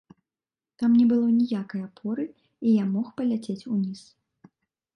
Там 0.81 0.95
не 1.01 1.03
было 1.11 1.27
ніякай 1.41 1.81
апоры, 1.89 2.25
і 2.65 2.73
я 2.81 2.85
мог 2.97 3.13
паляцець 3.21 3.61
уніз. 3.77 4.01